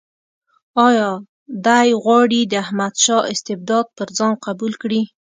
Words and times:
آیا 0.87 1.09
دی 1.65 1.87
غواړي 2.03 2.41
د 2.47 2.53
احمدشاه 2.63 3.27
استبداد 3.33 3.85
پر 3.97 4.07
ځان 4.17 4.33
قبول 4.45 4.73
کړي. 4.81 5.01